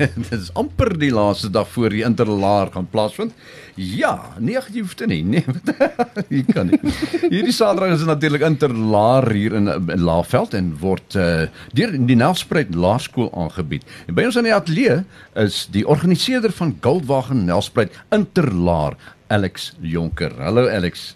Dit 0.30 0.32
is 0.36 0.50
amper 0.58 0.92
die 1.00 1.10
laaste 1.12 1.50
dag 1.52 1.68
voor 1.74 1.92
die 1.92 2.02
interlaar 2.06 2.70
gaan 2.72 2.88
plaasvind. 2.90 3.34
Ja, 3.74 4.14
nee, 4.38 4.56
jy 4.72 4.82
hoef 4.82 4.96
dit 5.00 5.10
nie. 5.10 5.20
Nee, 5.24 5.44
jy 6.34 6.42
kan 6.48 6.70
nie. 6.70 6.80
Hierdie 7.28 7.54
Saterdag 7.54 7.98
is 7.98 8.06
natuurlik 8.08 8.44
interlaar 8.46 9.28
hier 9.34 9.56
in, 9.60 9.68
in 9.68 10.04
Laagveld 10.06 10.56
en 10.56 10.72
word 10.80 11.16
uh, 11.20 11.46
deur 11.76 11.94
die 11.94 12.18
Nelspruit 12.18 12.74
Laerskool 12.74 13.30
aangebied. 13.36 13.86
En 14.08 14.16
by 14.16 14.28
ons 14.30 14.40
in 14.40 14.48
die 14.48 14.56
ateljee 14.56 15.00
is 15.44 15.62
die 15.74 15.86
organiseerder 15.86 16.54
van 16.56 16.76
Goldwagen 16.84 17.44
Nelspruit 17.48 17.94
Interlaar, 18.14 18.98
Alex 19.30 19.72
Jonker. 19.80 20.34
Hallo 20.40 20.68
Alex. 20.68 21.10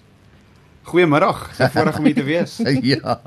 Goeiemiddag. 0.85 1.47
Dis 1.57 1.73
voorreg 1.73 1.99
om 1.99 2.05
hier 2.05 2.17
te 2.21 2.25
wees. 2.29 2.59
ja. 2.95 3.19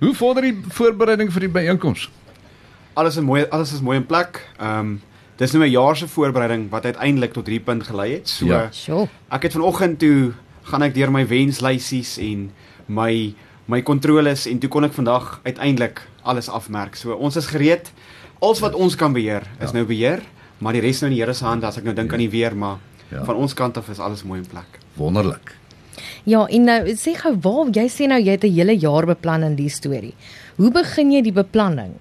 Hoe 0.00 0.14
vorder 0.16 0.48
die 0.48 0.56
voorbereiding 0.72 1.32
vir 1.32 1.44
die 1.44 1.56
byeenkoms? 1.60 2.08
Alles 2.94 3.16
is 3.16 3.22
mooi, 3.22 3.44
alles 3.50 3.72
is 3.72 3.80
mooi 3.82 3.96
in 3.98 4.06
plek. 4.06 4.40
Ehm 4.58 4.78
um, 4.78 5.00
dis 5.36 5.52
nou 5.52 5.64
'n 5.64 5.70
jaar 5.70 5.96
se 5.96 6.06
voorbereiding 6.08 6.70
wat 6.70 6.84
uiteindelik 6.84 7.32
tot 7.32 7.46
hierdie 7.46 7.64
punt 7.64 7.82
gelei 7.82 8.12
het. 8.12 8.28
So 8.28 8.46
Ja. 8.46 8.68
Sjoe. 8.72 9.08
ek 9.30 9.42
het 9.42 9.52
vanoggend 9.52 9.98
toe 9.98 10.32
gaan 10.62 10.82
ek 10.82 10.94
deur 10.94 11.10
my 11.10 11.26
wenslysies 11.26 12.18
en 12.18 12.50
my 12.86 13.34
my 13.66 13.82
kontroles 13.82 14.46
en 14.46 14.58
toe 14.58 14.68
kon 14.68 14.84
ek 14.84 14.92
vandag 14.92 15.40
uiteindelik 15.42 16.00
alles 16.22 16.48
afmerk. 16.48 16.94
So 16.96 17.12
ons 17.14 17.36
is 17.36 17.46
gereed. 17.46 17.90
Alles 18.40 18.60
wat 18.60 18.74
ons 18.74 18.94
kan 18.96 19.12
beheer 19.12 19.42
is 19.60 19.72
nou 19.72 19.84
beheer, 19.84 20.20
maar 20.58 20.72
die 20.72 20.80
res 20.82 21.00
nou 21.00 21.10
in 21.10 21.16
die 21.16 21.22
Here 21.24 21.34
se 21.34 21.44
hande 21.44 21.66
as 21.66 21.76
ek 21.78 21.84
nou 21.84 21.94
dink 21.94 22.12
aan 22.12 22.18
die 22.18 22.30
weer, 22.30 22.54
maar 22.56 22.76
Ja. 23.10 23.24
van 23.24 23.36
ons 23.36 23.54
kant 23.54 23.76
af 23.76 23.88
is 23.88 23.98
alles 23.98 24.22
mooi 24.22 24.38
in 24.40 24.46
plek. 24.46 24.78
Wonderlik. 24.96 25.56
Ja, 26.24 26.46
en 26.46 26.64
nou 26.64 26.88
sê 26.94 27.14
gou 27.16 27.36
waar 27.40 27.70
jy 27.72 27.88
sê 27.88 28.06
nou 28.08 28.20
jy 28.20 28.30
het 28.30 28.44
'n 28.44 28.52
hele 28.54 28.76
jaar 28.78 29.06
beplan 29.06 29.42
in 29.42 29.54
die 29.56 29.68
storie. 29.68 30.14
Hoe 30.56 30.70
begin 30.70 31.12
jy 31.12 31.22
die 31.22 31.32
beplanning? 31.32 31.94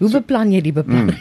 Hoe 0.00 0.08
beplan 0.08 0.48
jy 0.48 0.62
die 0.64 0.72
beplanning? 0.72 1.18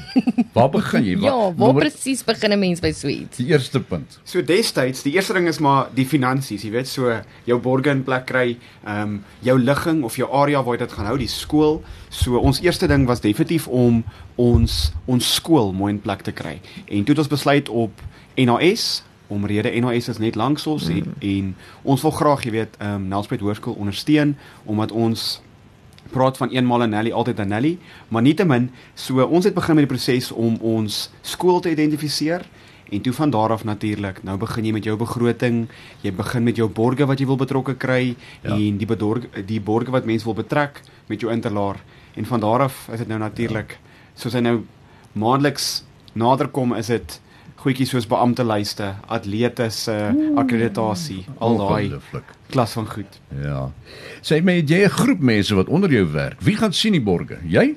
Waar 0.55 0.69
begin 0.77 1.03
jy? 1.03 1.15
ja, 1.19 1.33
waar 1.35 1.55
nommer- 1.57 1.83
presies 1.83 2.21
begin 2.23 2.53
'n 2.55 2.59
mens 2.59 2.79
by 2.79 2.91
so 2.95 3.11
iets? 3.11 3.37
Die 3.37 3.49
eerste 3.51 3.81
punt. 3.83 4.19
So 4.23 4.41
destyds, 4.41 5.03
die 5.03 5.13
eerste 5.13 5.33
ding 5.35 5.49
is 5.51 5.59
maar 5.59 5.89
die 5.93 6.05
finansies, 6.07 6.63
jy 6.63 6.71
weet, 6.71 6.87
so 6.87 7.11
jou 7.43 7.59
borge 7.59 7.91
in 7.91 8.03
plek 8.03 8.25
kry, 8.25 8.57
ehm 8.85 9.01
um, 9.01 9.23
jou 9.43 9.57
ligging 9.59 10.03
of 10.03 10.15
jou 10.15 10.29
area 10.31 10.63
waar 10.63 10.77
jy 10.77 10.85
dit 10.85 10.95
gaan 10.95 11.11
hou, 11.11 11.17
die 11.17 11.27
skool. 11.27 11.83
So 12.09 12.39
ons 12.39 12.61
eerste 12.63 12.87
ding 12.87 13.05
was 13.07 13.19
definitief 13.19 13.67
om 13.67 14.03
ons 14.35 14.93
ons 15.05 15.33
skool 15.35 15.73
mooi 15.73 15.93
in 15.93 16.01
plek 16.01 16.23
te 16.23 16.31
kry. 16.31 16.61
En 16.87 17.03
toe 17.03 17.15
het 17.15 17.19
ons 17.19 17.35
besluit 17.35 17.69
op 17.69 17.91
NAS 18.37 19.03
omrede 19.29 19.69
NAS 19.81 20.07
is 20.07 20.17
net 20.17 20.35
langs 20.35 20.67
ons 20.67 20.87
mm. 20.87 20.95
en, 20.95 21.13
en 21.19 21.55
ons 21.83 22.01
wil 22.01 22.11
graag, 22.11 22.43
jy 22.47 22.51
weet, 22.51 22.79
ehm 22.79 22.95
um, 22.95 23.07
Nelspruit 23.11 23.41
Hoërskool 23.43 23.77
ondersteun 23.77 24.37
omdat 24.65 24.91
ons 24.91 25.41
praat 26.11 26.37
van 26.37 26.49
eenmal 26.49 26.83
'n 26.83 26.89
Nelly 26.89 27.11
altyd 27.11 27.39
'n 27.39 27.47
Nelly, 27.47 27.77
maar 28.07 28.21
nietemin, 28.21 28.71
so 28.95 29.23
ons 29.23 29.45
het 29.45 29.53
begin 29.53 29.75
met 29.75 29.87
die 29.87 29.95
proses 29.95 30.31
om 30.31 30.57
ons 30.61 31.09
skool 31.21 31.59
te 31.59 31.69
identifiseer 31.71 32.45
en 32.89 33.01
toe 33.01 33.13
van 33.13 33.29
daar 33.29 33.51
af 33.51 33.63
natuurlik, 33.63 34.23
nou 34.23 34.37
begin 34.37 34.65
jy 34.65 34.71
met 34.71 34.83
jou 34.83 34.97
begroting, 34.97 35.67
jy 36.01 36.11
begin 36.13 36.43
met 36.43 36.55
jou 36.55 36.69
borge 36.69 37.05
wat 37.05 37.19
jy 37.19 37.25
wil 37.25 37.37
betrokke 37.37 37.75
kry 37.75 38.15
Ja. 38.41 38.49
ja. 38.49 38.55
en 38.55 38.77
die 38.77 38.87
bedorg 38.87 39.23
die 39.45 39.61
borge 39.61 39.91
wat 39.91 40.05
mense 40.05 40.25
wil 40.25 40.33
betrek 40.33 40.81
met 41.07 41.19
jou 41.21 41.31
interlaar 41.33 41.75
en 42.15 42.25
van 42.25 42.39
daar 42.39 42.61
af 42.61 42.89
is 42.91 42.99
dit 42.99 43.07
nou 43.07 43.19
natuurlik 43.19 43.79
soos 44.15 44.33
hy 44.33 44.39
nou 44.39 44.63
maandeliks 45.13 45.83
naderkom 46.13 46.73
is 46.73 46.87
dit 46.87 47.19
goedjies 47.59 47.91
soos 47.93 48.07
beamptelyste, 48.09 48.93
atlete 49.11 49.69
se 49.73 49.95
akkreditasie, 50.39 51.25
al 51.43 51.59
daai 51.59 52.23
klas 52.49 52.73
van 52.77 52.87
goed. 52.89 53.19
Ja. 53.43 53.67
Sê 54.25 54.39
my, 54.43 54.59
het 54.61 54.69
jy 54.69 54.85
'n 54.85 54.95
groep 54.95 55.19
mense 55.19 55.55
wat 55.55 55.67
onder 55.67 55.91
jou 55.91 56.05
werk. 56.11 56.41
Wie 56.41 56.55
gaan 56.55 56.73
sien 56.73 56.93
die 56.93 57.01
borge? 57.01 57.37
Jy? 57.43 57.75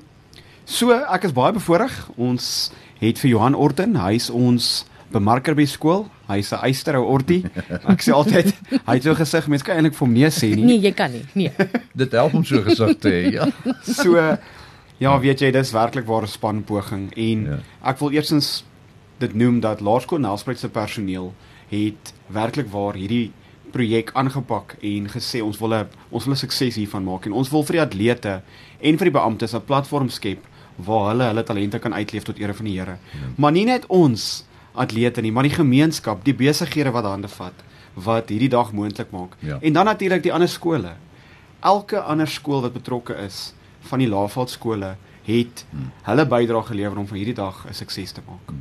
So, 0.65 0.91
ek 0.91 1.25
is 1.25 1.33
baie 1.33 1.53
bevoorreg. 1.53 2.09
Ons 2.17 2.73
het 3.01 3.19
vir 3.19 3.31
Johan 3.31 3.55
Orton, 3.55 3.97
hy's 3.97 4.31
ons 4.31 4.87
bemarker 5.11 5.55
by 5.55 5.65
skool. 5.65 6.09
Hy's 6.29 6.53
'n 6.53 6.63
eysterhou 6.63 7.05
ortie. 7.05 7.45
Ek 7.85 8.01
sê 8.01 8.13
altyd, 8.13 8.55
hy 8.89 8.95
het 8.95 9.03
so 9.03 9.15
gesig, 9.15 9.49
mense 9.49 9.65
kan 9.65 9.77
eintlik 9.77 9.95
vir 9.95 10.07
hom 10.07 10.15
nee 10.15 10.31
sê 10.31 10.55
nie. 10.55 10.65
Nee, 10.65 10.81
jy 10.81 10.93
kan 10.93 11.11
nie. 11.13 11.25
Nee. 11.35 11.53
Dit 12.01 12.13
help 12.13 12.35
om 12.35 12.45
so 12.45 12.63
gesig 12.63 12.99
te 12.99 13.09
hê, 13.09 13.33
ja. 13.35 13.49
So 13.83 14.17
ja, 15.03 15.19
weet 15.19 15.41
jy, 15.43 15.51
dis 15.51 15.73
werklik 15.75 16.07
waar 16.07 16.23
'n 16.23 16.31
spanpoging 16.31 17.11
en 17.17 17.45
ja. 17.45 17.59
ek 17.91 17.99
wil 17.99 18.13
eersins 18.15 18.65
dit 19.23 19.35
noem 19.39 19.61
dat 19.63 19.81
Laerskool 19.81 20.21
Nelspruit 20.23 20.59
se 20.59 20.69
personeel 20.69 21.33
het 21.71 22.13
werklik 22.33 22.69
waar 22.73 22.99
hierdie 22.99 23.33
projek 23.73 24.11
aangepak 24.19 24.77
en 24.85 25.09
gesê 25.09 25.41
ons 25.43 25.59
wil 25.59 25.75
'n 25.75 25.89
ons 26.11 26.25
wil 26.25 26.35
'n 26.35 26.43
sukses 26.45 26.77
hiervan 26.77 27.05
maak 27.05 27.27
en 27.27 27.33
ons 27.33 27.51
wil 27.51 27.65
vir 27.65 27.73
die 27.73 27.87
atlete 27.87 28.43
en 28.81 28.99
vir 28.99 29.07
die 29.11 29.19
beamptes 29.19 29.55
'n 29.55 29.65
platform 29.65 30.09
skep 30.09 30.43
waar 30.77 31.09
hulle 31.11 31.25
hulle 31.25 31.45
talente 31.45 31.79
kan 31.79 31.95
uitleef 31.95 32.25
tot 32.25 32.39
ere 32.39 32.55
van 32.55 32.65
die 32.65 32.79
Here. 32.79 32.97
Ja. 33.13 33.29
Maar 33.37 33.53
nie 33.53 33.65
net 33.65 33.87
ons 33.87 34.45
atlete 34.75 35.21
nie, 35.21 35.33
maar 35.33 35.43
die 35.43 35.55
gemeenskap, 35.55 36.25
die 36.25 36.35
besighede 36.35 36.91
wat 36.91 37.05
hande 37.05 37.29
vat 37.29 37.55
wat 37.95 38.29
hierdie 38.29 38.49
dag 38.49 38.73
moontlik 38.73 39.11
maak. 39.11 39.37
Ja. 39.39 39.59
En 39.61 39.73
dan 39.73 39.85
natuurlik 39.85 40.23
die 40.23 40.33
ander 40.33 40.49
skole 40.49 40.95
elke 41.61 42.01
ander 42.01 42.29
skool 42.29 42.61
wat 42.61 42.73
betrokke 42.73 43.15
is 43.15 43.55
van 43.81 43.99
die 43.99 44.09
Laagveld 44.09 44.51
skole 44.51 44.97
het 45.23 45.65
hulle 46.03 46.27
bydrae 46.27 46.63
gelewer 46.63 46.99
om 46.99 47.07
van 47.07 47.17
hierdie 47.17 47.35
dag 47.35 47.67
'n 47.69 47.75
sukses 47.75 48.13
te 48.13 48.21
maak. 48.27 48.55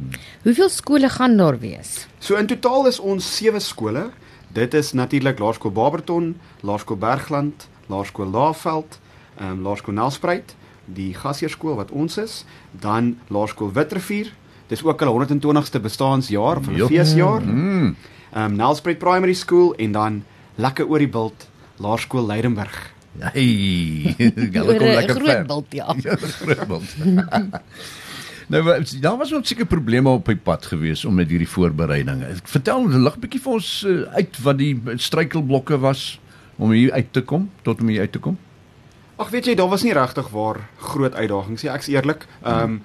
Hoeveel 0.43 0.69
skole 0.69 1.09
gaan 1.09 1.37
daar 1.37 1.59
wees? 1.59 2.07
So 2.19 2.35
in 2.35 2.47
totaal 2.47 2.87
is 2.87 2.99
ons 2.99 3.35
sewe 3.35 3.59
skole. 3.59 4.09
Dit 4.47 4.73
is 4.73 4.91
natuurlik 4.91 5.39
Laerskool 5.39 5.71
Barberton, 5.71 6.39
Laerskool 6.59 6.97
Bergland, 6.97 7.67
Laerskool 7.87 8.29
Laveld, 8.29 8.99
ehm 9.37 9.51
um, 9.51 9.61
Laerskool 9.61 9.93
Nelspruit, 9.93 10.55
die 10.85 11.13
gasheerskool 11.13 11.75
wat 11.75 11.91
ons 11.91 12.17
is, 12.17 12.45
dan 12.71 13.17
Laerskool 13.27 13.71
Witrivier. 13.71 14.33
Dis 14.67 14.83
ook 14.83 14.99
hulle 14.99 15.25
120ste 15.25 15.81
bestaanjaar 15.81 16.57
of 16.57 16.65
hulle 16.65 16.87
feesjaar. 16.87 17.41
Mm. 17.41 17.95
Ehm 18.33 18.43
um, 18.43 18.55
Nelspruit 18.55 18.97
Primary 18.97 19.33
School 19.33 19.73
en 19.75 19.91
dan 19.91 20.23
lekker 20.55 20.87
oor 20.87 20.99
die 20.99 21.09
bult 21.09 21.47
Laerskool 21.77 22.25
Leidenburg. 22.25 22.93
Hey, 23.19 24.15
hulle 24.55 24.63
Oor 24.73 24.77
kom 24.79 24.87
lekker 24.87 25.15
groot 25.15 25.27
ver. 25.31 25.45
bult, 25.45 25.73
ja. 25.75 25.95
Ja, 26.05 26.15
groot 26.15 26.67
bult. 26.67 26.95
nou 28.51 28.61
daar 28.99 29.17
was 29.17 29.33
ook 29.33 29.45
seker 29.45 29.65
probleme 29.65 30.09
op 30.09 30.25
die 30.25 30.35
pad 30.35 30.65
gewees 30.65 31.05
om 31.05 31.15
met 31.15 31.29
hierdie 31.29 31.49
voorbereidinge. 31.49 32.31
Vertel 32.43 32.87
lig 32.89 33.15
'n 33.15 33.19
bietjie 33.19 33.41
vir 33.41 33.53
ons 33.53 33.69
uh, 33.87 34.01
uit 34.15 34.39
wat 34.43 34.57
die 34.57 34.73
struikelblokke 34.95 35.77
was 35.79 36.19
om 36.57 36.71
hier 36.71 36.91
uit 36.91 37.13
te 37.13 37.21
kom, 37.21 37.49
tot 37.63 37.81
om 37.81 37.87
hier 37.87 38.01
uit 38.01 38.11
te 38.11 38.19
kom. 38.19 38.37
Ag 39.17 39.29
weet 39.29 39.45
jy, 39.45 39.55
daar 39.55 39.69
was 39.69 39.83
nie 39.83 39.93
regtig 39.93 40.27
waar 40.29 40.59
groot 40.77 41.13
uitdagings 41.13 41.63
nie. 41.63 41.71
Ek's 41.71 41.87
eerlik. 41.87 42.27
Ehm 42.43 42.63
um, 42.63 42.81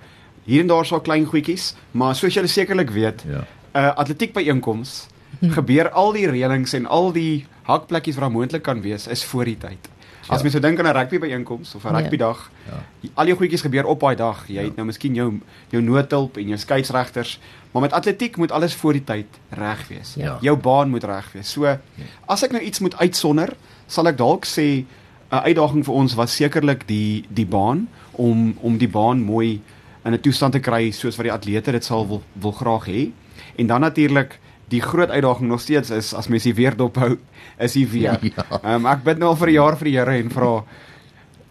hier 0.47 0.61
en 0.61 0.67
daar 0.71 0.87
sal 0.87 1.01
klein 1.01 1.25
goedjies, 1.27 1.75
maar 1.91 2.15
soos 2.15 2.35
julle 2.35 2.47
sekerlik 2.47 2.91
weet, 2.91 3.25
Ja. 3.27 3.43
uh, 3.75 3.95
atletiek 3.99 4.33
byeenkoms 4.33 5.07
gebeur 5.41 5.91
al 5.91 6.13
die 6.13 6.27
reëlings 6.31 6.73
en 6.73 6.87
al 6.87 7.11
die 7.13 7.47
hakplekkies 7.67 8.17
wat 8.17 8.31
moontlik 8.31 8.63
kan 8.63 8.81
wees 8.81 9.07
is 9.07 9.25
voor 9.25 9.45
die 9.45 9.57
tyd. 9.59 9.89
As 10.29 10.37
Ja. 10.37 10.43
mens 10.43 10.53
so 10.55 10.61
dink 10.61 10.79
aan 10.79 10.87
'n 10.87 10.93
rugby 10.97 11.19
byeenkoms 11.19 11.75
of 11.75 11.85
'n 11.85 11.89
Ja. 11.95 12.01
rugbydag, 12.01 12.51
Ja. 12.67 13.11
al 13.15 13.27
jou 13.27 13.37
goedjies 13.37 13.61
gebeur 13.61 13.87
op 13.87 14.01
daai 14.01 14.17
dag. 14.17 14.47
Jy 14.49 14.55
Ja. 14.55 14.63
het 14.63 14.77
nou 14.77 14.87
miskien 14.87 15.15
jou 15.15 15.41
jou 15.71 15.83
noodhulp 15.83 16.37
en 16.37 16.47
jou 16.49 16.59
skeieregters, 16.59 17.39
maar 17.73 17.83
met 17.83 17.93
atletiek 17.93 18.37
moet 18.37 18.53
alles 18.53 18.75
voor 18.75 18.93
die 18.93 19.05
tyd 19.05 19.27
reg 19.51 19.89
wees. 19.89 20.15
Ja. 20.17 20.39
Jou 20.41 20.57
baan 20.57 20.91
moet 20.91 21.05
reg 21.05 21.33
wees. 21.33 21.51
So 21.51 21.79
as 22.27 22.43
ek 22.43 22.51
nou 22.53 22.63
iets 22.63 22.79
moet 22.81 22.97
uitsonder, 22.99 23.57
sal 23.87 24.07
ek 24.09 24.17
dalk 24.17 24.45
sê 24.47 24.85
'n 25.33 25.43
uitdaging 25.45 25.85
vir 25.85 25.95
ons 25.95 26.15
was 26.15 26.35
sekerlik 26.37 26.87
die 26.87 27.25
die 27.29 27.47
baan 27.47 27.89
om 28.13 28.57
om 28.61 28.79
die 28.79 28.89
baan 28.89 29.23
mooi 29.25 29.61
in 30.05 30.13
'n 30.13 30.21
toestand 30.21 30.53
te 30.53 30.61
kry 30.61 30.91
soos 30.91 31.17
wat 31.17 31.25
die 31.25 31.33
atlete 31.33 31.73
dit 31.73 31.85
sal 31.85 32.07
wil 32.09 32.23
wil 32.33 32.53
graag 32.53 32.87
hê. 32.87 33.11
En 33.59 33.67
dan 33.67 33.81
natuurlik 33.81 34.39
die 34.69 34.81
groot 34.83 35.11
uitdaging 35.11 35.49
nog 35.49 35.61
steeds 35.61 35.91
is 35.91 36.15
as 36.15 36.29
mens 36.29 36.43
die 36.43 36.55
weer 36.55 36.77
dophou, 36.77 37.19
is 37.59 37.73
die 37.73 37.87
weer. 37.87 38.19
Ja. 38.23 38.45
Ehm 38.63 38.75
um, 38.75 38.87
ek 38.87 39.05
bid 39.05 39.19
nou 39.19 39.29
al 39.31 39.37
vir 39.37 39.49
'n 39.49 39.53
jaar 39.55 39.77
vir 39.77 39.85
die 39.85 39.97
Here 39.99 40.17
en 40.19 40.31
vra 40.31 40.65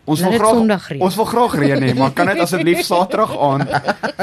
ons 0.05 0.21
wil 0.21 0.31
graag 0.37 0.91
ons 1.01 1.15
wil 1.15 1.25
graag 1.25 1.53
reën 1.57 1.81
hê, 1.83 1.93
maar 1.97 2.11
kan 2.13 2.27
dit 2.27 2.39
asseblief 2.39 2.81
Saterdag 2.85 3.31
aan 3.41 3.63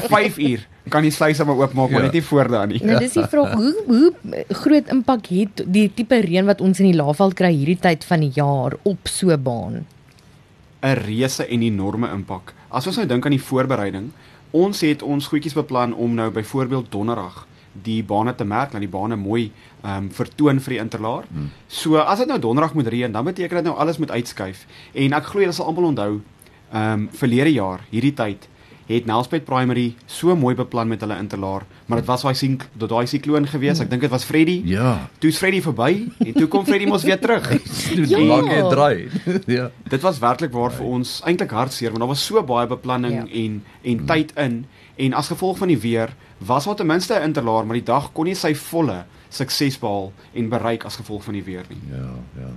5 0.08 0.38
uur 0.38 0.60
kan 0.88 1.03
die 1.03 1.10
sluise 1.10 1.44
maar 1.44 1.56
oopmaak, 1.56 1.91
maar 1.91 2.00
Ja. 2.00 2.06
net 2.06 2.12
nie 2.12 2.22
voor 2.22 2.48
dan 2.48 2.68
nie. 2.68 2.80
Nou 2.84 2.98
dis 2.98 3.12
die 3.12 3.27
vraag, 3.27 3.53
hoe 3.54 3.74
hoe 3.86 4.12
groot 4.50 4.89
impak 4.91 5.27
het 5.27 5.62
die 5.66 5.91
tipe 5.94 6.21
reën 6.21 6.44
wat 6.47 6.60
ons 6.60 6.78
in 6.80 6.86
die 6.92 6.97
Laagveld 7.03 7.34
kry 7.34 7.50
hierdie 7.54 7.78
tyd 7.80 8.04
van 8.04 8.21
die 8.21 8.30
jaar 8.34 8.77
op 8.83 8.98
so 9.09 9.36
baan? 9.39 9.86
'n 10.83 10.94
reuse 11.06 11.47
en 11.47 11.62
enorme 11.62 12.09
impak. 12.12 12.53
As 12.71 12.86
ons 12.86 12.97
nou 12.97 13.06
dink 13.06 13.24
aan 13.24 13.30
die 13.36 13.42
voorbereiding, 13.42 14.10
ons 14.50 14.80
het 14.80 15.03
ons 15.03 15.27
goedjies 15.27 15.54
beplan 15.54 15.94
om 15.94 16.15
nou 16.15 16.30
byvoorbeeld 16.30 16.91
donderdag 16.91 17.47
die 17.72 18.03
bane 18.04 18.34
te 18.34 18.45
merk, 18.45 18.72
dat 18.72 18.80
die 18.80 18.89
bane 18.91 19.16
mooi 19.16 19.51
ehm 19.83 19.97
um, 20.04 20.10
vertoon 20.10 20.60
vir 20.60 20.74
die 20.77 20.80
interlaar. 20.83 21.24
Hmm. 21.33 21.51
So 21.69 21.97
as 21.98 22.19
dit 22.19 22.28
nou 22.28 22.39
donderdag 22.39 22.74
moet 22.74 22.86
reën, 22.86 23.13
dan 23.13 23.24
beteken 23.24 23.57
dit 23.57 23.65
nou 23.65 23.77
alles 23.77 23.98
moet 23.98 24.10
uitskuif. 24.10 24.66
En 24.95 25.13
ek 25.13 25.24
glo 25.24 25.41
julle 25.41 25.53
sal 25.53 25.66
almal 25.66 25.84
onthou, 25.92 26.21
ehm 26.72 26.92
um, 26.92 27.09
verlede 27.13 27.53
jaar 27.53 27.80
hierdie 27.91 28.15
tyd 28.15 28.48
het 28.92 29.07
Nelspruit 29.07 29.45
Primary 29.47 29.95
so 30.07 30.34
mooi 30.36 30.54
beplan 30.59 30.89
met 30.89 31.01
hulle 31.01 31.16
interlaar, 31.16 31.63
maar 31.86 31.98
dit 32.03 32.07
was 32.07 32.22
daai 32.27 32.34
sink, 32.34 32.65
daai 32.77 33.07
sikloon 33.07 33.47
gewees. 33.48 33.80
Ek 33.80 33.89
dink 33.89 34.03
dit 34.03 34.10
was 34.10 34.25
Freddy. 34.25 34.57
Ja. 34.68 35.09
Toe's 35.22 35.39
Freddy 35.39 35.60
verby 35.63 36.09
en 36.27 36.33
toe 36.34 36.48
kom 36.51 36.65
Freddy 36.66 36.86
mos 36.91 37.03
weer 37.07 37.18
terug. 37.18 37.47
Dit 37.97 38.10
Ja. 38.10 38.18
maak 38.18 38.51
jy 38.51 38.60
draai. 38.68 39.09
ja. 39.57 39.71
Dit 39.89 40.03
was 40.03 40.18
werklik 40.18 40.53
waar 40.53 40.72
vir 40.75 40.84
ons 40.86 41.21
eintlik 41.25 41.51
hartseer 41.51 41.91
want 41.95 42.01
daar 42.04 42.09
was 42.13 42.25
so 42.27 42.42
baie 42.42 42.66
beplanning 42.66 43.13
Ja. 43.13 43.25
ja. 43.25 43.45
en 43.45 43.63
en 43.83 44.07
tyd 44.07 44.33
in 44.36 44.65
En 44.97 45.15
as 45.15 45.28
gevolg 45.33 45.59
van 45.59 45.68
die 45.68 45.78
weer 45.78 46.12
was 46.39 46.65
daar 46.65 46.74
ten 46.74 46.86
minste 46.86 47.15
'n 47.15 47.22
interlaar, 47.22 47.66
maar 47.66 47.74
die 47.74 47.84
dag 47.84 48.12
kon 48.12 48.24
nie 48.24 48.34
sy 48.34 48.54
volle 48.54 49.04
sukses 49.28 49.78
behaal 49.78 50.12
en 50.33 50.48
bereik 50.48 50.84
as 50.84 50.97
gevolg 50.97 51.24
van 51.24 51.34
die 51.34 51.44
weer 51.44 51.65
nie. 51.68 51.80
Ja, 51.91 52.15
ja. 52.36 52.50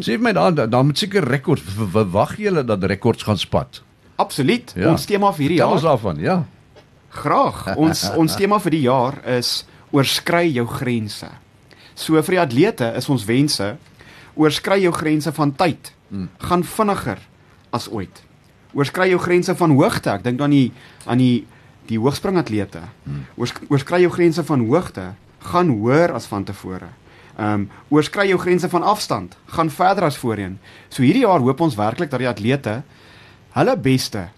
Sê 0.00 0.16
vir 0.18 0.20
my 0.20 0.32
dan 0.32 0.70
dan 0.70 0.86
moet 0.86 0.98
seker 0.98 1.24
rekords 1.24 1.62
verwag 1.62 2.36
julle 2.36 2.64
dat 2.64 2.84
rekords 2.84 3.22
gaan 3.22 3.38
spat. 3.38 3.82
Absoluut. 4.16 4.72
Ja. 4.76 4.90
Ons 4.90 5.04
tema 5.04 5.32
vir 5.32 5.46
hierdie 5.46 5.58
Vertel 5.58 5.72
ons 5.72 5.82
jaar. 5.82 5.90
daarvan, 5.90 6.18
ja. 6.20 6.44
Graag. 7.08 7.76
Ons 7.76 8.10
ons 8.20 8.34
tema 8.36 8.58
vir 8.60 8.70
die 8.70 8.82
jaar 8.84 9.20
is 9.24 9.64
oorskry 9.90 10.50
jou 10.52 10.66
grense. 10.66 11.30
So 11.94 12.20
vir 12.22 12.36
die 12.36 12.42
atlete 12.42 12.92
is 12.96 13.08
ons 13.08 13.24
wense 13.24 13.76
oorskry 14.34 14.80
jou 14.84 14.92
grense 14.94 15.32
van 15.32 15.54
tyd. 15.56 15.92
Hmm. 16.08 16.28
Gaan 16.38 16.64
vinniger 16.64 17.18
as 17.70 17.88
ooit. 17.90 18.22
Oorskry 18.74 19.10
jou 19.10 19.18
grense 19.22 19.54
van 19.54 19.74
hoogte. 19.74 20.10
Ek 20.10 20.24
dink 20.24 20.40
aan 20.40 20.54
die 20.54 20.70
aan 21.06 21.18
die 21.18 21.46
die 21.90 21.98
hoogspringatlete. 21.98 22.82
Hmm. 23.04 23.24
Oors, 23.36 23.52
oorskry 23.68 24.00
jou 24.04 24.12
grense 24.14 24.44
van 24.46 24.62
hoogte. 24.68 25.10
Gaan 25.50 25.70
hoër 25.72 26.12
as 26.18 26.28
van 26.30 26.44
tevore. 26.44 26.90
Ehm 27.38 27.52
um, 27.64 27.68
oorskry 27.88 28.28
jou 28.28 28.38
grense 28.38 28.68
van 28.68 28.82
afstand. 28.82 29.36
Gaan 29.56 29.70
verder 29.70 30.04
as 30.04 30.18
voorheen. 30.20 30.58
So 30.88 31.02
hierdie 31.02 31.24
jaar 31.24 31.40
hoop 31.40 31.60
ons 31.60 31.74
werklik 31.78 32.10
dat 32.10 32.20
die 32.20 32.28
atlete 32.28 32.82
hulle 33.56 33.76
beste 33.76 34.28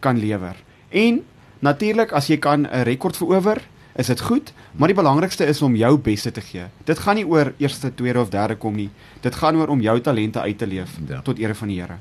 kan 0.00 0.18
lewer. 0.18 0.56
En 0.90 1.22
natuurlik 1.60 2.12
as 2.12 2.26
jy 2.28 2.36
kan 2.38 2.66
'n 2.66 2.82
rekord 2.84 3.16
verower, 3.16 3.60
is 3.96 4.06
dit 4.06 4.20
goed, 4.20 4.52
maar 4.72 4.88
die 4.88 4.96
belangrikste 4.96 5.44
is 5.46 5.62
om 5.62 5.74
jou 5.76 5.98
beste 5.98 6.30
te 6.32 6.40
gee. 6.40 6.64
Dit 6.84 6.98
gaan 6.98 7.14
nie 7.16 7.26
oor 7.26 7.52
eerste, 7.58 7.94
tweede 7.94 8.20
of 8.20 8.28
derde 8.30 8.56
kom 8.56 8.74
nie. 8.76 8.90
Dit 9.20 9.34
gaan 9.34 9.56
oor 9.56 9.68
om 9.68 9.80
jou 9.80 10.00
talente 10.00 10.40
uit 10.40 10.58
te 10.58 10.66
leef 10.66 10.90
Ja. 11.08 11.20
tot 11.22 11.38
ere 11.38 11.54
van 11.54 11.68
die 11.68 11.80
Here. 11.80 11.96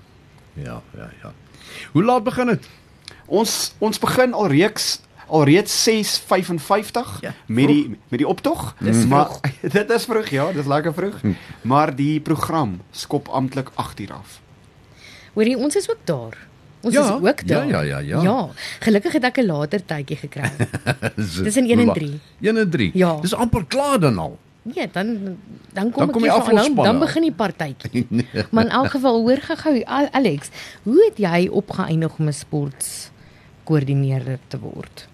Ja, 0.54 0.82
ja, 0.98 1.10
ja. 1.24 1.34
Hoe 1.92 2.04
laat 2.04 2.24
begin 2.24 2.48
dit? 2.48 2.68
Ons 3.30 3.74
ons 3.80 4.00
begin 4.00 4.34
alreeds 4.34 5.00
alreeds 5.30 5.74
6:55 5.88 7.20
Ja, 7.22 7.34
met 7.46 7.68
die 7.68 7.90
met 8.10 8.20
die 8.20 8.28
optog. 8.28 8.74
Dis 8.80 9.06
maar 9.06 9.26
vroeg. 9.30 9.40
dit 9.78 9.90
is 9.92 10.06
vroeg, 10.10 10.30
ja, 10.34 10.52
dis 10.52 10.66
lekker 10.66 10.94
vroeg. 10.94 11.16
Maar 11.62 11.96
die 11.96 12.20
program 12.20 12.80
skop 12.92 13.28
amptelik 13.28 13.70
8uur 13.78 14.14
af. 14.14 14.40
Hoorie, 15.34 15.58
ons 15.58 15.76
is 15.76 15.90
ook 15.90 16.02
daar. 16.04 16.38
Ons 16.82 16.94
Ja, 16.96 17.04
is 17.04 17.10
ook 17.22 17.48
daar. 17.48 17.68
ja, 17.68 17.82
ja, 17.82 18.00
ja, 18.00 18.00
ja. 18.00 18.22
Ja, 18.22 18.50
gelukkig 18.80 19.14
het 19.14 19.24
ek 19.24 19.38
'n 19.38 19.46
later 19.46 19.86
tydjie 19.86 20.18
gekry. 20.18 20.50
Dis 21.46 21.58
in 21.58 21.70
1 21.70 21.80
en 21.80 21.94
3. 21.94 22.20
1 22.42 22.58
en 22.58 22.70
3. 22.70 22.92
Ja. 22.94 23.18
Dis 23.22 23.34
amper 23.36 23.66
klaar 23.66 24.00
dan 24.00 24.18
al. 24.18 24.38
Ja, 24.74 24.86
dan 24.92 25.38
dan 25.74 25.92
kom 25.92 26.00
Dan 26.00 26.08
ek 26.08 26.14
kom 26.14 26.24
hier 26.24 26.32
die 26.34 26.76
van- 26.76 26.84
dan, 26.86 27.00
begin 27.00 27.22
die 27.22 27.32
partytjie. 27.32 28.08
maar 28.52 28.64
in 28.66 28.72
elk 28.72 28.90
geval 28.90 29.22
hoor 29.22 29.38
gou 29.42 29.84
Al- 29.86 30.12
Alex, 30.12 30.50
hoe 30.84 31.06
het 31.10 31.18
jy 31.18 31.48
opgeëindig 31.52 32.18
om 32.18 32.26
'n 32.28 32.34
sportskoördineerder 33.70 34.40
te 34.48 34.60
word? 34.60 35.08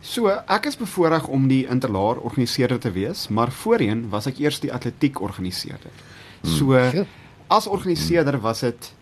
So, 0.00 0.28
ek 0.28 0.66
is 0.66 0.76
bevoorreg 0.76 1.28
om 1.28 1.48
die 1.48 1.66
interlaar 1.68 2.18
organiseerder 2.18 2.78
te 2.80 2.90
wees, 2.90 3.28
maar 3.28 3.52
voorheen 3.52 4.08
was 4.10 4.26
ek 4.26 4.40
eers 4.40 4.60
die 4.60 4.72
atletiek 4.72 5.20
organiseerder. 5.20 5.90
So, 6.42 6.74
Sjoe. 6.74 7.06
as 7.48 7.66
organiseerder 7.66 8.40
was 8.40 8.60
dit 8.60 8.92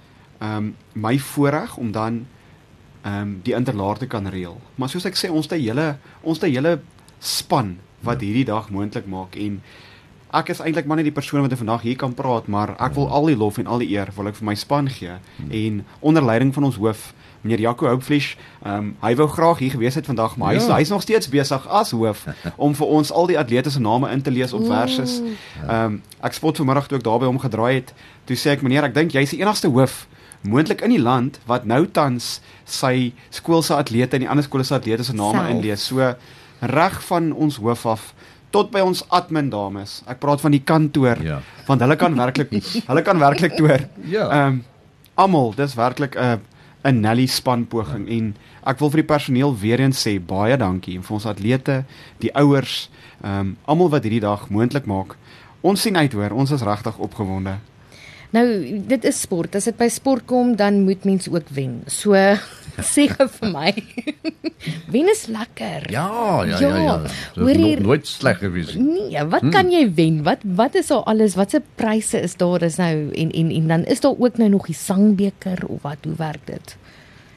ehm 0.41 0.57
um, 0.57 0.77
my 0.93 1.19
voorreg 1.19 1.77
om 1.77 1.93
dan 1.93 2.27
ehm 3.03 3.23
um, 3.23 3.41
die 3.43 3.55
interlaar 3.55 3.99
te 3.99 4.07
kan 4.07 4.27
reël. 4.27 4.61
Maar 4.77 4.89
soos 4.89 5.05
ek 5.05 5.17
sê, 5.17 5.31
ons 5.31 5.47
het 5.47 5.59
'n 5.59 5.63
hele 5.63 5.97
ons 6.23 6.41
het 6.41 6.51
'n 6.51 6.55
hele 6.55 6.81
span 7.19 7.79
wat 8.03 8.21
hierdie 8.21 8.45
dag 8.45 8.71
moontlik 8.71 9.07
maak 9.07 9.37
en 9.37 9.63
ek 10.33 10.49
is 10.49 10.61
eintlik 10.61 10.87
maar 10.87 10.97
net 10.97 11.05
die 11.09 11.13
persoon 11.15 11.43
wat 11.43 11.53
vandag 11.59 11.83
hier 11.83 11.97
kan 11.97 12.15
praat, 12.15 12.47
maar 12.47 12.75
ek 12.79 12.95
wil 12.95 13.09
al 13.11 13.27
die 13.27 13.37
lof 13.37 13.59
en 13.59 13.67
al 13.67 13.79
die 13.83 13.89
eer 13.97 14.09
wil 14.17 14.29
ek 14.29 14.37
vir 14.39 14.45
my 14.47 14.55
span 14.55 14.89
gee 14.91 15.17
en 15.51 15.85
onder 16.01 16.23
leiding 16.25 16.55
van 16.55 16.65
ons 16.65 16.77
hoof 16.77 17.13
meneer 17.43 17.61
Jaco 17.61 17.87
Houpfleisch, 17.89 18.37
ehm 18.65 18.75
um, 18.79 18.89
hy 19.01 19.15
wou 19.17 19.27
graag 19.29 19.59
hier 19.59 19.71
gewees 19.71 19.95
het 19.97 20.07
vandag, 20.07 20.37
maar 20.37 20.53
hy's 20.55 20.67
Ja. 20.67 20.77
hy's 20.77 20.91
nog 20.91 21.03
steeds 21.03 21.29
besig 21.29 21.67
as 21.69 21.91
hoof 21.91 22.27
om 22.57 22.75
vir 22.75 22.87
ons 22.87 23.13
al 23.13 23.27
die 23.27 23.39
atlete 23.39 23.71
se 23.71 23.81
name 23.81 24.11
in 24.13 24.21
te 24.23 24.31
lees 24.31 24.53
op 24.53 24.67
verses. 24.67 25.21
Ehm 25.67 25.85
um, 25.85 26.03
ek 26.21 26.33
spot 26.37 26.57
vanmiddag 26.57 26.87
toe 26.89 26.99
ek 26.99 27.05
daar 27.05 27.19
by 27.19 27.27
hom 27.27 27.39
gedraai 27.41 27.75
het, 27.75 27.95
toe 28.29 28.37
sê 28.37 28.51
ek 28.53 28.63
meneer, 28.63 28.85
ek 28.85 28.95
dink 28.95 29.13
jy's 29.17 29.31
die 29.31 29.41
enigste 29.41 29.69
hoof 29.73 30.07
moontlik 30.43 30.81
in 30.85 30.91
die 30.91 31.01
land 31.01 31.41
wat 31.47 31.65
nou 31.65 31.87
tans 31.87 32.41
sy 32.65 33.13
skool 33.31 33.63
se 33.63 33.75
atlete 33.75 34.17
en 34.17 34.21
die 34.25 34.29
ander 34.29 34.45
skole 34.45 34.65
se 34.65 34.75
atlete 34.75 35.05
se 35.05 35.13
name 35.17 35.39
Self. 35.41 35.51
inlees. 35.51 35.81
So 35.87 36.15
reg 36.61 37.01
van 37.09 37.33
ons 37.33 37.57
hoof 37.57 37.87
af 37.87 38.15
tot 38.51 38.71
by 38.71 38.81
ons 38.81 39.03
admin 39.09 39.51
dames. 39.51 40.03
Ek 40.11 40.19
praat 40.21 40.41
van 40.41 40.51
die 40.53 40.63
kantoor 40.65 41.23
Ja. 41.23 41.41
want 41.67 41.81
hulle 41.81 41.97
kan 41.97 42.15
werklik 42.17 42.51
hulle 42.91 43.03
kan 43.03 43.19
werklik 43.19 43.57
toer. 43.57 43.89
Ja. 44.05 44.29
Ehm 44.31 44.47
um, 44.47 44.65
almal, 45.15 45.53
dis 45.57 45.75
werklik 45.77 46.17
'n 46.17 46.41
'n 46.85 47.01
Nelly 47.01 47.27
span 47.27 47.67
poging 47.67 48.09
en 48.09 48.35
ek 48.65 48.79
wil 48.81 48.91
vir 48.91 49.03
die 49.03 49.07
personeel 49.15 49.53
weer 49.61 49.81
eens 49.81 50.01
sê 50.07 50.19
baie 50.19 50.57
dankie 50.57 50.97
en 50.97 51.03
vir 51.03 51.15
ons 51.15 51.27
atlete, 51.27 51.85
die 52.21 52.33
ouers, 52.35 52.89
ehm 53.23 53.41
um, 53.41 53.57
almal 53.67 53.91
wat 53.91 54.03
hierdie 54.03 54.21
dag 54.25 54.49
moontlik 54.51 54.87
maak. 54.87 55.17
Ons 55.63 55.83
sien 55.83 55.97
uit 55.97 56.13
hoor, 56.13 56.33
ons 56.33 56.51
is 56.51 56.63
regtig 56.63 56.97
opgewonde. 56.99 57.59
Nou, 58.33 58.47
dit 58.87 59.05
is 59.05 59.21
sport. 59.21 59.55
As 59.57 59.65
dit 59.65 59.77
by 59.77 59.89
sport 59.89 60.25
kom, 60.27 60.57
dan 60.57 60.85
moet 60.85 61.05
mens 61.05 61.29
ook 61.29 61.49
wen. 61.51 61.83
So 61.87 62.15
sê 62.83 63.09
gou 63.09 63.27
vir 63.29 63.51
my. 63.53 63.73
wen 64.93 65.09
is 65.11 65.27
lekker. 65.27 65.91
Ja, 65.91 66.43
ja, 66.45 66.59
ja, 66.59 66.69
Ja, 66.69 66.77
ja. 66.77 66.97
Dit 67.03 67.13
hoor 67.35 67.51
is 67.51 67.57
hier- 67.57 67.81
no, 67.81 67.87
nooit 67.87 68.07
sleg 68.07 68.39
gewees 68.39 68.75
nie. 68.75 69.09
Nee, 69.11 69.25
wat 69.31 69.49
kan 69.51 69.71
jy 69.71 69.85
wen? 69.95 70.23
Wat 70.23 70.39
wat 70.45 70.75
is 70.75 70.91
al 70.91 71.05
alles? 71.07 71.35
Watse 71.35 71.63
pryse 71.75 72.21
is 72.21 72.37
daar 72.37 72.63
is 72.63 72.77
nou 72.77 73.11
en 73.15 73.31
en 73.31 73.51
en 73.51 73.69
dan 73.69 73.85
is 73.85 74.01
daar 74.01 74.15
ook 74.19 74.37
nou 74.39 74.49
nog 74.49 74.67
die 74.67 74.75
sangbeker 74.75 75.67
of 75.67 75.83
wat? 75.83 76.05
Hoe 76.05 76.15
werk 76.17 76.47
dit? 76.47 76.77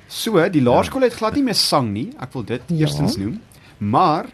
So, 0.07 0.50
die 0.50 0.62
laerskool 0.62 1.01
het 1.01 1.13
glad 1.13 1.34
nie 1.36 1.44
meer 1.44 1.56
sang 1.57 1.92
nie. 1.94 2.10
Ek 2.22 2.34
wil 2.34 2.44
dit 2.44 2.62
Ja. 2.68 2.75
eerstens 2.86 3.18
noem. 3.18 3.40
Maar 3.78 4.25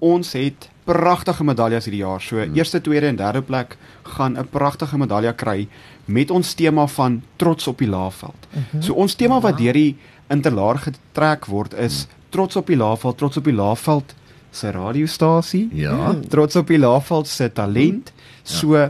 ons 0.00 0.32
het 0.32 0.68
pragtige 0.84 1.44
medaljes 1.44 1.84
hierdie 1.84 2.00
jaar. 2.02 2.20
So 2.20 2.38
eerste, 2.40 2.80
tweede 2.80 3.06
en 3.06 3.16
derde 3.16 3.42
plek 3.42 3.76
gaan 4.02 4.38
'n 4.38 4.48
pragtige 4.50 4.98
medalje 4.98 5.32
kry 5.34 5.68
met 6.06 6.30
ons 6.30 6.54
tema 6.54 6.86
van 6.86 7.22
trots 7.36 7.66
op 7.66 7.78
die 7.78 7.88
laafveld. 7.88 8.46
So 8.80 8.92
ons 8.94 9.14
tema 9.14 9.40
wat 9.40 9.58
deur 9.58 9.72
die 9.72 9.96
interlaar 10.28 10.78
getrek 10.78 11.46
word 11.46 11.74
is 11.74 12.06
trots 12.28 12.56
op 12.56 12.66
die 12.66 12.76
laafveld, 12.76 13.18
trots 13.18 13.36
op 13.36 13.44
die 13.44 13.56
laafveld 13.56 14.14
se 14.50 14.70
radiostasie. 14.70 15.68
Ja. 15.72 16.14
Trots 16.28 16.56
op 16.56 16.66
die 16.66 16.78
laafveld 16.78 17.28
se 17.28 17.52
talent. 17.52 18.12
So 18.42 18.88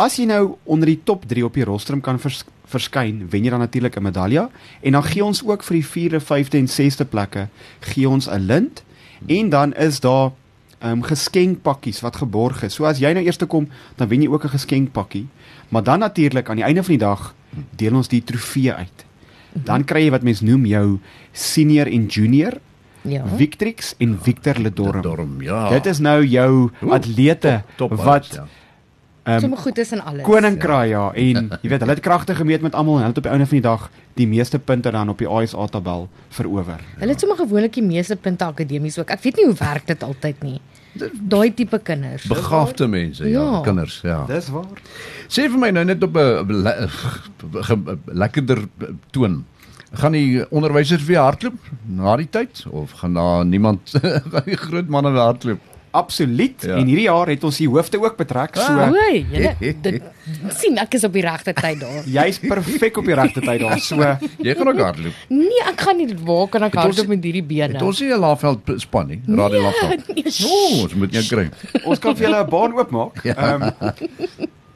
as 0.00 0.16
jy 0.16 0.26
nou 0.30 0.56
onder 0.64 0.88
die 0.88 1.00
top 1.04 1.26
3 1.28 1.44
op 1.44 1.54
die 1.54 1.64
rostrum 1.68 2.00
kan 2.00 2.20
vers 2.20 2.44
verskyn, 2.70 3.24
wen 3.32 3.42
jy 3.42 3.50
dan 3.50 3.58
natuurlik 3.64 3.96
'n 3.96 4.02
medalje 4.02 4.48
en 4.80 4.92
dan 4.92 5.02
gee 5.02 5.24
ons 5.24 5.42
ook 5.42 5.62
vir 5.62 5.74
die 5.74 5.86
4de, 5.86 6.20
5de 6.20 6.58
en 6.58 6.68
6de 6.68 7.04
plekke 7.04 7.48
gee 7.80 8.08
ons 8.08 8.30
'n 8.30 8.46
lint 8.46 8.84
en 9.26 9.48
dan 9.48 9.74
is 9.74 10.00
daar 10.00 10.30
um, 10.84 11.02
geskenkpakkies 11.02 12.00
wat 12.00 12.16
geborg 12.16 12.62
is. 12.62 12.74
So 12.74 12.84
as 12.84 12.98
jy 12.98 13.12
nou 13.12 13.24
eers 13.24 13.38
kom, 13.46 13.68
dan 13.96 14.08
wen 14.08 14.22
jy 14.22 14.28
ook 14.28 14.44
'n 14.44 14.56
geskenkpakkie. 14.56 15.26
Maar 15.68 15.82
dan 15.82 15.98
natuurlik 15.98 16.48
aan 16.48 16.56
die 16.56 16.64
einde 16.64 16.82
van 16.82 16.94
die 16.94 17.06
dag 17.06 17.34
deel 17.76 17.94
ons 17.94 18.08
die 18.08 18.24
trofee 18.24 18.72
uit. 18.72 19.04
Dan 19.52 19.84
kry 19.84 20.04
jy 20.06 20.10
wat 20.14 20.22
mens 20.26 20.40
noem 20.46 20.66
jou 20.70 20.98
senior 21.32 21.86
en 21.90 22.06
junior 22.06 22.60
Ja. 23.08 23.24
Victrix 23.36 23.94
en 23.98 24.18
Victor 24.22 24.58
Ledorm. 24.60 25.00
Dorm, 25.02 25.42
ja. 25.42 25.70
Dit 25.72 25.86
is 25.86 25.98
nou 26.04 26.18
jou 26.26 26.70
Oeh, 26.82 26.92
atlete 26.92 27.62
top, 27.76 27.94
top 27.94 28.02
wat 28.04 28.28
ja. 28.34 28.44
Um, 29.34 29.40
Sommige 29.40 29.62
goed 29.62 29.78
is 29.78 29.92
en 29.92 30.00
alles. 30.04 30.22
koninkraai 30.26 30.88
ja 30.90 31.04
en 31.14 31.50
jy 31.62 31.68
weet 31.70 31.80
hulle 31.80 31.94
het 31.96 32.00
kragte 32.04 32.34
gemeet 32.34 32.62
met 32.62 32.74
almal 32.74 32.94
en 32.94 33.00
hulle 33.04 33.08
het 33.14 33.18
op 33.18 33.22
die 33.28 33.32
einde 33.32 33.46
van 33.46 33.56
die 33.60 33.66
dag 33.68 33.90
die 34.14 34.26
meeste 34.26 34.58
punte 34.58 34.90
dan 34.90 35.08
op 35.08 35.18
die 35.18 35.28
ISA 35.28 35.66
tabel 35.66 36.08
verower. 36.28 36.80
Hulle 36.98 37.10
het 37.12 37.20
sommer 37.20 37.36
gewoonlik 37.38 37.72
die 37.74 37.82
meeste 37.86 38.16
punte 38.16 38.44
akademies 38.44 38.98
ook. 38.98 39.10
Ek 39.10 39.22
weet 39.22 39.36
nie 39.36 39.44
hoe 39.46 39.54
werk 39.58 39.86
dit 39.86 40.02
altyd 40.02 40.42
nie. 40.42 40.60
Daai 41.30 41.54
tipe 41.54 41.78
kinders. 41.78 42.24
Begaafde 42.26 42.88
mense, 42.88 43.24
ja, 43.28 43.40
Ja. 43.40 43.60
kinders, 43.62 44.00
ja. 44.02 44.24
Dis 44.26 44.48
waar. 44.48 44.66
Sê 45.28 45.46
vir 45.48 45.58
my 45.58 45.70
nou 45.70 45.84
net 45.84 46.02
op 46.02 46.16
'n 46.16 46.46
le 46.62 46.88
lekkerder 48.12 48.64
toon. 49.10 49.44
Gaan 49.92 50.12
die 50.12 50.44
onderwysers 50.50 51.04
weer 51.04 51.18
hardloop 51.18 51.54
na 51.86 52.16
die 52.16 52.28
tyd 52.30 52.64
of 52.70 52.90
gaan 53.00 53.14
daar 53.14 53.44
niemand 53.46 53.90
gaan 54.32 54.44
die 54.46 54.56
groot 54.56 54.88
manne 54.88 55.10
weer 55.10 55.20
hardloop? 55.26 55.58
Absoluut. 55.90 56.62
Ja. 56.62 56.68
Ja. 56.68 56.76
En 56.76 56.86
hierdie 56.86 57.06
jaar 57.08 57.26
het 57.26 57.44
ons 57.44 57.56
die 57.58 57.68
hoofde 57.68 57.98
ook 58.00 58.16
betrek. 58.16 58.56
So 58.56 58.72
O, 58.72 59.06
julle 59.32 59.54
dit 59.82 60.02
sien 60.54 60.78
ek 60.78 60.94
is 60.94 61.04
op 61.04 61.12
die 61.12 61.22
regte 61.22 61.52
tyd 61.52 61.80
daar. 61.80 62.04
jy's 62.18 62.38
perfek 62.38 62.96
op 62.96 63.04
die 63.10 63.14
regte 63.18 63.40
tyd 63.40 63.60
daar. 63.60 63.78
So 63.82 63.96
Jy 64.46 64.54
gaan 64.54 64.68
ook 64.68 64.78
hardloop. 64.78 65.14
Nee, 65.28 65.64
ek 65.66 65.80
gaan 65.80 65.96
nie 65.96 66.08
waar 66.24 66.46
kan 66.48 66.62
ek 66.68 66.74
hardloop 66.78 67.10
met 67.10 67.24
hierdie 67.24 67.42
bene? 67.42 67.72
Het 67.74 67.82
ons 67.82 68.00
nie 68.00 68.12
'n 68.14 68.20
Laafveld 68.20 68.70
span 68.76 69.06
nie, 69.08 69.20
Radio 69.26 69.62
Laafveld. 69.66 70.06
Nee, 70.14 70.24
O, 70.46 70.82
ons 70.82 70.94
moet 70.94 71.12
jou 71.12 71.24
kry. 71.28 71.48
ons 71.84 71.98
kan 71.98 72.14
vir 72.16 72.28
julle 72.28 72.44
'n 72.44 72.50
baan 72.50 72.72
oopmaak. 72.78 73.24
Ehm 73.24 73.70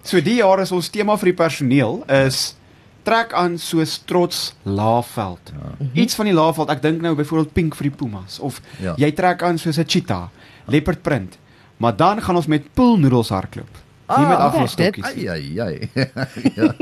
So 0.04 0.20
die 0.20 0.34
jaar 0.42 0.60
is 0.60 0.72
ons 0.72 0.90
tema 0.92 1.16
vir 1.16 1.30
die 1.32 1.36
personeel 1.38 2.02
is 2.12 2.56
trek 3.04 3.32
aan 3.36 3.58
soos 3.60 3.98
trots 4.08 4.54
Laaveld. 4.64 5.52
Ja. 5.52 5.86
Iets 6.02 6.14
van 6.18 6.24
die 6.30 6.34
Laaveld, 6.34 6.70
ek 6.72 6.82
dink 6.82 7.00
nou 7.04 7.14
byvoorbeeld 7.18 7.52
pink 7.56 7.74
vir 7.78 7.90
die 7.90 7.96
Pumas 7.96 8.38
of 8.40 8.60
Ja. 8.80 8.94
jy 8.96 9.12
trek 9.12 9.42
aan 9.42 9.58
soos 9.58 9.78
'n 9.78 9.84
cheetah, 9.86 10.28
leopard 10.66 11.02
print. 11.02 11.38
Maar 11.76 11.96
dan 11.96 12.22
gaan 12.22 12.36
ons 12.36 12.46
met 12.46 12.62
poolnoedels 12.74 13.28
hardloop. 13.28 13.82
Nie 14.08 14.26
met 14.28 14.36
Ah, 14.36 14.44
afvalstokkies. 14.52 15.04
Ai 15.04 15.28
ai 15.28 15.60
ai. 15.60 15.88
ja. 16.60 16.74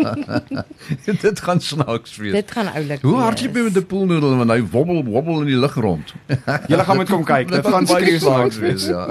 dit 1.22 1.40
gaan 1.40 1.60
snaaks 1.60 2.16
wees. 2.16 2.32
Dit 2.32 2.50
gaan 2.50 2.66
oulik. 2.74 3.02
Hoe 3.02 3.16
hardloop 3.16 3.54
jy 3.56 3.62
met 3.62 3.76
'n 3.76 3.86
poolnoedel 3.86 4.36
want 4.36 4.50
hy 4.50 4.60
wobbel 4.70 5.04
wobbel 5.04 5.40
in 5.40 5.46
die 5.46 5.56
lug 5.56 5.74
rond? 5.74 6.14
Julle 6.70 6.84
gaan 6.84 6.96
moet 6.96 7.08
kom 7.08 7.24
kyk. 7.24 7.48
Dit 7.50 7.66
gaan 7.66 7.84
baie 7.86 8.18
snaaks 8.18 8.58
wees, 8.58 8.86
ja. 8.86 9.06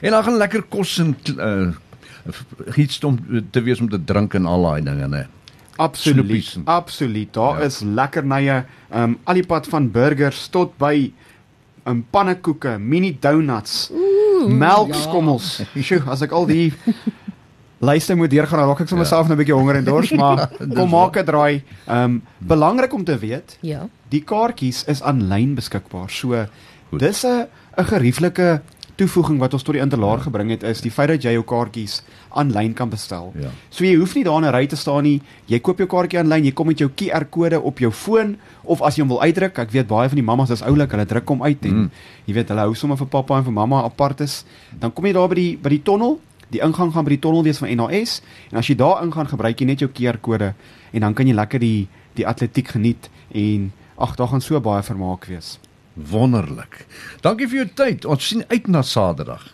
en 0.00 0.10
dan 0.10 0.22
gaan 0.24 0.36
lekker 0.36 0.62
kos 0.62 0.98
en 0.98 1.16
uh 1.38 1.72
iets 2.76 3.04
om 3.04 3.18
te 3.50 3.62
wees 3.62 3.80
om 3.80 3.88
te 3.88 4.04
drink 4.04 4.34
en 4.34 4.46
al 4.46 4.62
daai 4.62 4.82
dinge, 4.82 5.06
né? 5.08 5.26
Absoluut. 5.76 6.56
Absoluut. 6.64 7.32
Daar 7.34 7.58
Ja. 7.58 7.64
is 7.64 7.80
lekkernye, 7.80 8.64
ehm 8.90 9.02
um, 9.02 9.18
al 9.24 9.34
die 9.34 9.46
pad 9.46 9.66
van 9.68 9.90
burgers 9.90 10.48
tot 10.48 10.76
by 10.78 11.12
'n 11.86 11.90
um, 11.90 12.04
pannekoeke, 12.10 12.78
mini 12.78 13.16
donuts, 13.20 13.90
melkskommels. 14.48 15.56
Ja. 15.74 15.82
Sjoe, 15.86 16.02
as 16.10 16.22
ek 16.22 16.32
al 16.32 16.46
die 16.46 16.72
lyste 17.90 18.14
moet 18.16 18.30
deurgaan, 18.32 18.58
dan 18.62 18.68
raak 18.68 18.80
ek 18.80 18.88
sommer 18.88 19.06
Ja. 19.06 19.10
self 19.16 19.28
'n 19.28 19.36
bietjie 19.36 19.54
honger 19.54 19.76
en 19.76 19.84
dors, 19.84 20.10
maar 20.12 20.48
kom 20.76 20.90
maak 20.90 21.16
'n 21.16 21.24
draai. 21.24 21.62
Ehm 21.86 22.02
um, 22.04 22.22
belangrik 22.38 22.92
om 22.94 23.04
te 23.04 23.18
weet, 23.18 23.58
Ja. 23.60 23.88
die 24.08 24.22
kaartjies 24.24 24.84
is 24.86 25.02
aanlyn 25.02 25.54
beskikbaar. 25.54 26.10
So 26.10 26.46
Goed. 26.90 27.00
dis 27.00 27.24
'n 27.24 27.46
'n 27.76 27.84
gerieflike 27.84 28.60
toevoeging 28.96 29.38
wat 29.38 29.52
ons 29.54 29.62
tot 29.62 29.74
die 29.76 29.82
interlaar 29.82 30.18
gebring 30.24 30.50
het 30.50 30.62
is 30.62 30.80
die 30.80 30.90
feit 30.90 31.08
dat 31.08 31.22
jy 31.22 31.32
jou 31.36 31.42
kaartjies 31.44 32.02
aanlyn 32.30 32.72
kan 32.74 32.88
bestel. 32.88 33.32
Ja. 33.38 33.50
So 33.70 33.84
jy 33.84 33.94
hoef 34.00 34.14
nie 34.14 34.24
daar 34.24 34.38
in 34.38 34.44
'n 34.48 34.52
ry 34.54 34.66
te 34.66 34.76
staan 34.76 35.02
nie. 35.04 35.20
Jy 35.46 35.58
koop 35.60 35.78
jou 35.78 35.86
kaartjie 35.86 36.18
aanlyn, 36.18 36.44
jy 36.44 36.52
kom 36.52 36.66
met 36.66 36.78
jou 36.78 36.88
QR-kode 36.88 37.60
op 37.60 37.78
jou 37.78 37.90
foon 37.92 38.36
of 38.64 38.80
as 38.82 38.96
jy 38.96 39.02
hom 39.02 39.08
wil 39.08 39.20
uitdruk, 39.22 39.58
ek 39.58 39.70
weet 39.70 39.86
baie 39.86 40.08
van 40.08 40.16
die 40.16 40.22
mammas 40.24 40.50
is 40.50 40.62
oulik, 40.62 40.90
hulle 40.90 41.06
druk 41.06 41.28
hom 41.28 41.42
uit 41.42 41.64
en 41.64 41.72
Mm. 41.76 41.90
jy 42.26 42.34
weet 42.34 42.48
hulle 42.48 42.60
hou 42.60 42.74
sommer 42.74 42.96
vir 42.96 43.06
pappa 43.06 43.36
en 43.38 43.44
vir 43.44 43.52
mamma 43.52 43.84
apart 43.84 44.20
is. 44.20 44.44
Dan 44.78 44.92
kom 44.92 45.04
jy 45.04 45.12
daar 45.12 45.28
by 45.28 45.34
die 45.34 45.56
by 45.56 45.68
die 45.68 45.82
tonnel. 45.82 46.20
Die 46.50 46.60
ingang 46.60 46.92
gaan 46.92 47.04
by 47.04 47.10
die 47.10 47.18
tonnel 47.20 47.42
wees 47.42 47.58
van 47.58 47.68
NHS 47.68 48.22
en 48.52 48.58
as 48.58 48.66
jy 48.68 48.76
daar 48.76 49.02
ingaan, 49.02 49.26
gebruik 49.26 49.58
jy 49.60 49.66
net 49.66 49.78
jou 49.80 49.88
QR-kode 49.92 50.54
en 50.92 51.00
dan 51.00 51.14
kan 51.14 51.26
jy 51.26 51.34
lekker 51.34 51.58
die 51.60 51.88
die 52.14 52.24
atletiek 52.26 52.68
geniet 52.68 53.10
en 53.34 53.72
ag, 53.98 54.16
daar 54.16 54.28
gaan 54.28 54.40
so 54.40 54.60
baie 54.60 54.82
vermaak 54.82 55.26
wees. 55.26 55.58
Wonderlik. 55.96 56.84
Dankie 57.24 57.48
vir 57.48 57.62
jou 57.64 57.68
tyd. 57.74 58.04
Ons 58.04 58.28
sien 58.28 58.44
uit 58.48 58.66
na 58.68 58.82
Saterdag. 58.82 59.52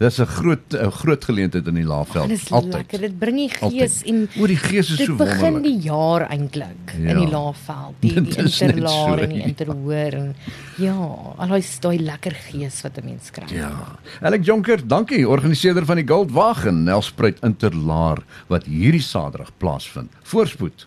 Dis 0.00 0.18
'n 0.18 0.26
groot 0.26 0.74
'n 0.74 0.90
groot 0.90 1.24
geleentheid 1.24 1.66
in 1.68 1.74
die 1.74 1.84
Laagveld. 1.86 2.28
Dit 2.28 2.40
is 2.40 2.50
lekker. 2.50 3.00
Dit 3.00 3.18
bring 3.18 3.36
die 3.36 3.48
gees 3.48 4.02
en 4.02 4.28
O, 4.40 4.46
die 4.46 4.56
gees 4.56 4.90
is 4.90 4.96
dit 4.96 5.06
so 5.06 5.14
begin 5.16 5.52
wonderlik. 5.54 5.62
die 5.62 5.78
jaar 5.88 6.20
eintlik 6.30 6.94
Ja. 6.98 7.10
in 7.10 7.18
die 7.18 7.28
Laagveld, 7.30 7.94
die, 8.00 8.12
die 8.12 8.22
Dit 8.24 8.36
interlaar 8.60 9.18
so, 9.18 9.22
en 9.22 9.28
die 9.28 9.38
ja. 9.38 9.44
interhoor 9.44 10.12
en 10.12 10.34
ja, 10.78 10.94
al 11.38 11.48
daai 11.48 11.62
daai 11.80 11.98
lekker 11.98 12.32
gees 12.50 12.82
wat 12.82 12.98
'n 12.98 13.04
mens 13.04 13.30
kry. 13.30 13.44
Ja. 13.56 13.96
Alex 14.20 14.46
Jonker, 14.46 14.86
dankie, 14.88 15.28
organiseerder 15.28 15.84
van 15.86 15.96
die 15.96 16.06
Goldwagen 16.08 16.84
Nelspruit 16.84 17.38
Interlaar 17.42 18.18
wat 18.48 18.64
hierdie 18.64 19.00
Saterdag 19.02 19.50
plaasvind. 19.58 20.10
Voorspoed. 20.22 20.86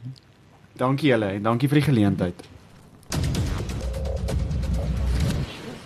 Dankie 0.75 1.09
julle 1.09 1.31
en 1.31 1.43
dankie 1.43 1.69
vir 1.69 1.79
die 1.79 1.93
geleentheid. 1.93 2.43